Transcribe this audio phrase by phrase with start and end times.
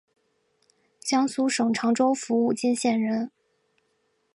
[0.99, 3.29] 江苏省常州府武进县人。